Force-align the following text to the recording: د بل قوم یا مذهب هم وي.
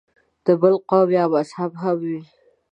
د 0.45 0.47
بل 0.61 0.75
قوم 0.89 1.07
یا 1.17 1.25
مذهب 1.33 1.71
هم 1.81 1.97
وي. 2.09 2.19